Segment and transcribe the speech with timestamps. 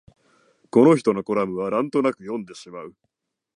[0.71, 2.95] この人のコラムはなんとなく読んでしまう